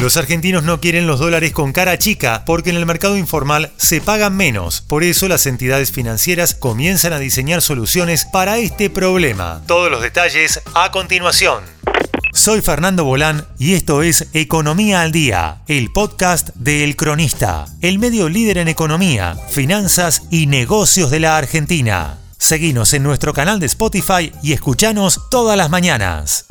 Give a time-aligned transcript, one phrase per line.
[0.00, 4.00] Los argentinos no quieren los dólares con cara chica porque en el mercado informal se
[4.00, 4.80] pagan menos.
[4.80, 9.60] Por eso las entidades financieras comienzan a diseñar soluciones para este problema.
[9.66, 11.64] Todos los detalles a continuación.
[12.32, 17.98] Soy Fernando Bolán y esto es Economía al Día, el podcast de El Cronista, el
[17.98, 22.16] medio líder en economía, finanzas y negocios de la Argentina.
[22.38, 26.46] Seguinos en nuestro canal de Spotify y escuchanos todas las mañanas.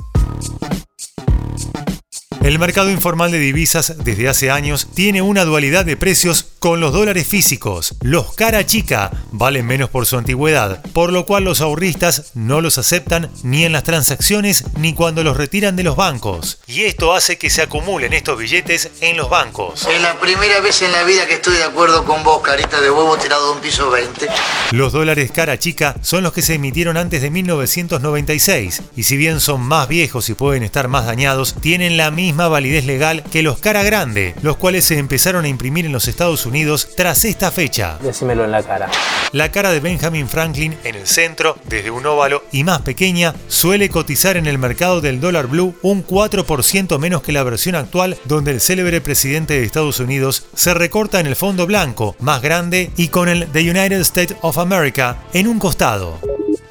[2.50, 6.92] El mercado informal de divisas desde hace años tiene una dualidad de precios con los
[6.92, 7.94] dólares físicos.
[8.02, 12.80] Los cara chica valen menos por su antigüedad, por lo cual los ahorristas no los
[12.80, 16.58] aceptan ni en las transacciones ni cuando los retiran de los bancos.
[16.66, 19.86] Y esto hace que se acumulen estos billetes en los bancos.
[19.86, 22.90] Es la primera vez en la vida que estoy de acuerdo con vos, carita de
[22.90, 24.28] huevo tirado de un piso 20.
[24.72, 29.40] Los dólares cara chica son los que se emitieron antes de 1996 y si bien
[29.40, 33.44] son más viejos y pueden estar más dañados, tienen la misma misma validez legal que
[33.44, 37.52] los cara grande, los cuales se empezaron a imprimir en los Estados Unidos tras esta
[37.52, 37.98] fecha.
[38.02, 38.90] Decímelo en la cara.
[39.34, 43.90] La cara de Benjamin Franklin en el centro, desde un óvalo y más pequeña, suele
[43.90, 48.52] cotizar en el mercado del dólar blue un 4% menos que la versión actual, donde
[48.52, 53.10] el célebre presidente de Estados Unidos se recorta en el fondo blanco, más grande y
[53.10, 56.29] con el The United States of America en un costado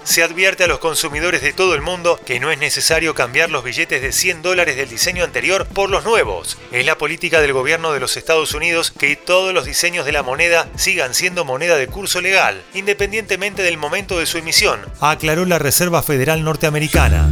[0.09, 3.63] se advierte a los consumidores de todo el mundo que no es necesario cambiar los
[3.63, 6.57] billetes de 100 dólares del diseño anterior por los nuevos.
[6.73, 10.23] Es la política del gobierno de los Estados Unidos que todos los diseños de la
[10.23, 15.59] moneda sigan siendo moneda de curso legal, independientemente del momento de su emisión, aclaró la
[15.59, 17.29] Reserva Federal Norteamericana.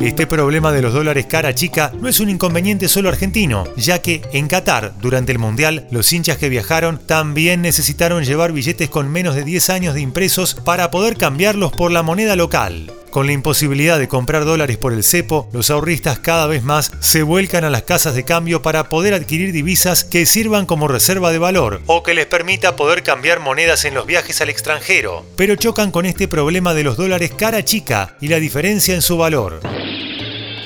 [0.00, 4.22] Este problema de los dólares cara chica no es un inconveniente solo argentino, ya que
[4.32, 9.34] en Qatar, durante el Mundial, los hinchas que viajaron también necesitaron llevar billetes con menos
[9.34, 12.90] de 10 años de impresos para poder cambiarlos por la moneda local.
[13.10, 17.22] Con la imposibilidad de comprar dólares por el cepo, los ahorristas cada vez más se
[17.22, 21.38] vuelcan a las casas de cambio para poder adquirir divisas que sirvan como reserva de
[21.38, 25.90] valor o que les permita poder cambiar monedas en los viajes al extranjero, pero chocan
[25.90, 29.60] con este problema de los dólares cara chica y la diferencia en su valor.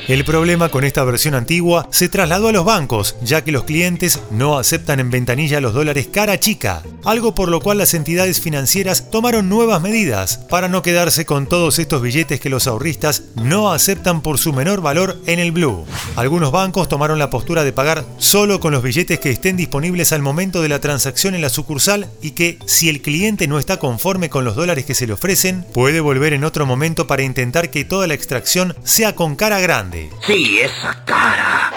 [0.06, 4.20] El problema con esta versión antigua se trasladó a los bancos, ya que los clientes
[4.30, 9.10] no aceptan en ventanilla los dólares cara chica, algo por lo cual las entidades financieras
[9.10, 14.20] tomaron nuevas medidas para no quedarse con todos estos billetes que los ahorristas no aceptan
[14.20, 15.86] por su menor valor en el blue.
[16.16, 20.22] Algunos bancos tomaron la postura de pagar solo con los billetes que estén disponibles al
[20.22, 24.30] momento de la transacción en la sucursal y que, si el cliente no está conforme
[24.30, 27.84] con los dólares que se le ofrecen, puede volver en otro momento para intentar que
[27.84, 31.72] toda la extracción sea con cara grande Sí, esa cara.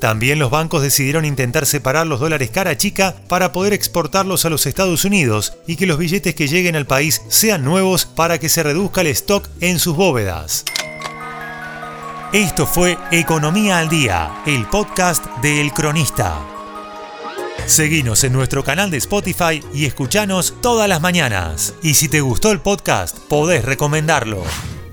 [0.00, 4.66] También los bancos decidieron intentar separar los dólares cara chica para poder exportarlos a los
[4.66, 8.62] Estados Unidos y que los billetes que lleguen al país sean nuevos para que se
[8.62, 10.64] reduzca el stock en sus bóvedas.
[12.32, 16.36] Esto fue Economía al Día, el podcast de El Cronista.
[17.66, 21.74] Seguinos en nuestro canal de Spotify y escuchanos todas las mañanas.
[21.82, 24.42] Y si te gustó el podcast, podés recomendarlo.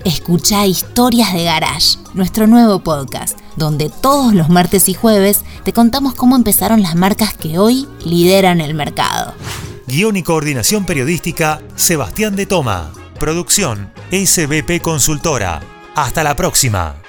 [0.04, 6.14] Escucha Historias de Garage, nuestro nuevo podcast, donde todos los martes y jueves te contamos
[6.14, 9.34] cómo empezaron las marcas que hoy lideran el mercado.
[9.88, 12.92] Guión y coordinación periodística, Sebastián de Toma.
[13.18, 15.60] Producción, SBP Consultora.
[15.96, 17.03] Hasta la próxima.